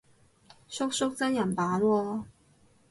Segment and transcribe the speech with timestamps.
[0.67, 2.23] 叔叔真人版喎